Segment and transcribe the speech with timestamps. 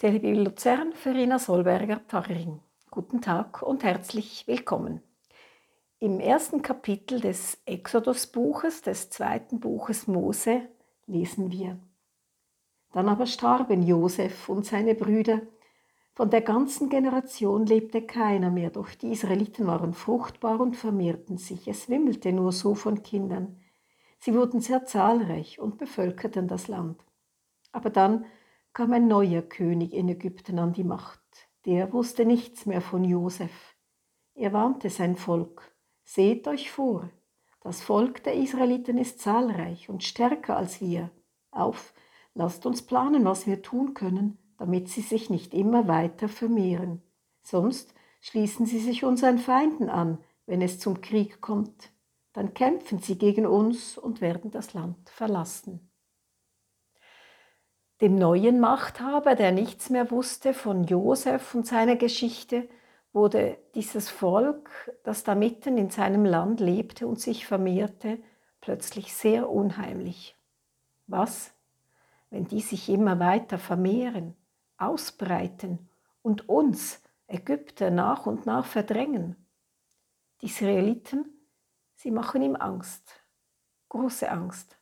[0.00, 2.60] Telebibel Luzern, Verena Solberger, Pfarrerin.
[2.90, 5.02] Guten Tag und herzlich willkommen.
[5.98, 10.62] Im ersten Kapitel des Exodus-Buches, des zweiten Buches Mose,
[11.06, 11.78] lesen wir.
[12.92, 15.42] Dann aber starben Josef und seine Brüder.
[16.14, 21.68] Von der ganzen Generation lebte keiner mehr, doch die Israeliten waren fruchtbar und vermehrten sich.
[21.68, 23.60] Es wimmelte nur so von Kindern.
[24.18, 27.04] Sie wurden sehr zahlreich und bevölkerten das Land.
[27.72, 28.24] Aber dann
[28.72, 31.20] kam ein neuer König in Ägypten an die Macht.
[31.64, 33.76] Der wusste nichts mehr von Josef.
[34.34, 37.10] Er warnte sein Volk, seht euch vor,
[37.60, 41.10] das Volk der Israeliten ist zahlreich und stärker als wir.
[41.50, 41.92] Auf,
[42.32, 47.02] lasst uns planen, was wir tun können, damit sie sich nicht immer weiter vermehren.
[47.42, 47.92] Sonst
[48.22, 51.92] schließen sie sich unseren Feinden an, wenn es zum Krieg kommt.
[52.32, 55.89] Dann kämpfen sie gegen uns und werden das Land verlassen.
[58.00, 62.66] Dem neuen Machthaber, der nichts mehr wusste von Josef und seiner Geschichte,
[63.12, 64.70] wurde dieses Volk,
[65.04, 68.18] das da mitten in seinem Land lebte und sich vermehrte,
[68.62, 70.34] plötzlich sehr unheimlich.
[71.08, 71.52] Was,
[72.30, 74.34] wenn die sich immer weiter vermehren,
[74.78, 75.90] ausbreiten
[76.22, 79.36] und uns, Ägypter, nach und nach verdrängen?
[80.40, 81.26] Die Israeliten,
[81.96, 83.20] sie machen ihm Angst,
[83.90, 84.78] große Angst.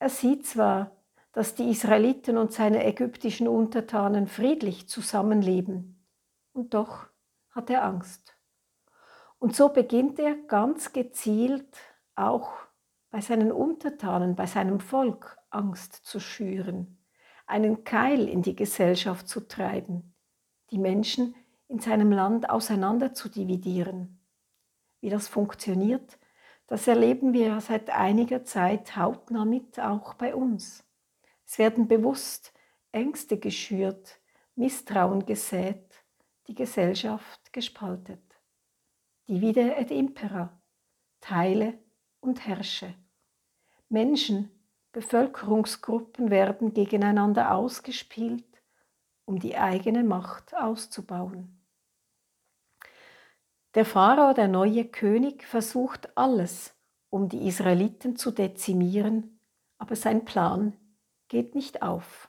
[0.00, 0.97] Er sieht zwar
[1.38, 6.04] dass die Israeliten und seine ägyptischen Untertanen friedlich zusammenleben.
[6.52, 7.06] Und doch
[7.50, 8.36] hat er Angst.
[9.38, 11.78] Und so beginnt er ganz gezielt
[12.16, 12.54] auch
[13.10, 16.98] bei seinen Untertanen, bei seinem Volk Angst zu schüren,
[17.46, 20.16] einen Keil in die Gesellschaft zu treiben,
[20.72, 21.36] die Menschen
[21.68, 24.18] in seinem Land auseinander zu dividieren.
[25.00, 26.18] Wie das funktioniert,
[26.66, 30.84] das erleben wir seit einiger Zeit hautnah mit auch bei uns.
[31.50, 32.52] Es werden bewusst
[32.92, 34.20] Ängste geschürt,
[34.54, 36.04] Misstrauen gesät,
[36.46, 38.22] die Gesellschaft gespaltet.
[39.28, 40.60] Divide et impera,
[41.22, 41.78] teile
[42.20, 42.94] und herrsche.
[43.88, 44.50] Menschen,
[44.92, 48.62] Bevölkerungsgruppen werden gegeneinander ausgespielt,
[49.24, 51.64] um die eigene Macht auszubauen.
[53.74, 56.74] Der Pharao, der neue König, versucht alles,
[57.08, 59.40] um die Israeliten zu dezimieren,
[59.78, 60.76] aber sein Plan
[61.28, 62.28] geht nicht auf.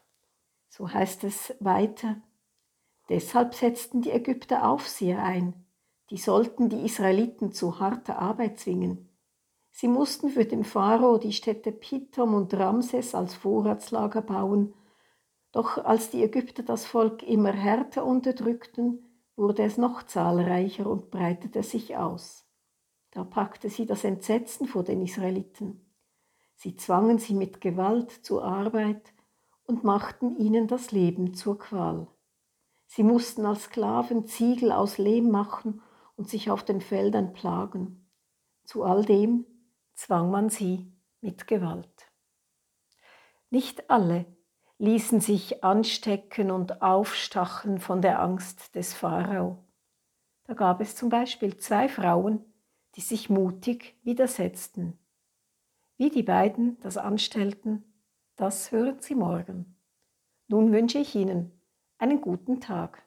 [0.67, 2.21] So heißt es weiter.
[3.09, 5.65] Deshalb setzten die Ägypter Aufseher ein,
[6.11, 9.09] die sollten die Israeliten zu harter Arbeit zwingen.
[9.71, 14.73] Sie mussten für den Pharao die Städte Pithom und Ramses als Vorratslager bauen,
[15.51, 19.05] doch als die Ägypter das Volk immer härter unterdrückten,
[19.35, 22.45] wurde es noch zahlreicher und breitete sich aus.
[23.11, 25.88] Da packte sie das Entsetzen vor den Israeliten.
[26.61, 29.13] Sie zwangen sie mit Gewalt zur Arbeit
[29.63, 32.09] und machten ihnen das Leben zur Qual.
[32.85, 35.81] Sie mussten als Sklaven Ziegel aus Lehm machen
[36.17, 38.11] und sich auf den Feldern plagen.
[38.65, 39.45] Zu all dem
[39.93, 42.11] zwang man sie mit Gewalt.
[43.49, 44.25] Nicht alle
[44.79, 49.63] ließen sich anstecken und aufstacheln von der Angst des Pharao.
[50.43, 52.43] Da gab es zum Beispiel zwei Frauen,
[52.95, 54.99] die sich mutig widersetzten.
[55.99, 57.83] Wie die beiden das anstellten,
[58.37, 59.77] das hören Sie morgen.
[60.47, 61.61] Nun wünsche ich Ihnen
[61.97, 63.05] einen guten Tag.